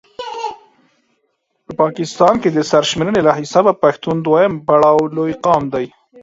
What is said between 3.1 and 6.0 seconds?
له حسابه پښتون دویم پړاو لوي قام دی